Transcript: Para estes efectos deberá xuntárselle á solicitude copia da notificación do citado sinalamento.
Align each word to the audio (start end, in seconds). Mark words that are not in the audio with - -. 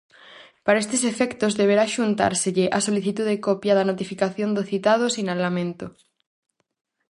Para 0.65 0.81
estes 0.83 1.01
efectos 1.11 1.57
deberá 1.61 1.85
xuntárselle 1.95 2.65
á 2.75 2.79
solicitude 2.87 3.41
copia 3.47 3.73
da 3.77 3.87
notificación 3.91 4.49
do 4.53 4.63
citado 4.71 5.05
sinalamento. 5.17 5.85